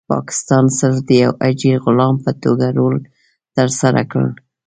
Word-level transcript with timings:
پاکستان 0.11 0.65
صرف 0.77 0.97
د 1.07 1.09
یو 1.23 1.31
اجیر 1.49 1.77
غلام 1.85 2.15
په 2.25 2.31
توګه 2.43 2.65
رول 2.77 2.97
ترسره 3.57 4.01
کړ. 4.11 4.25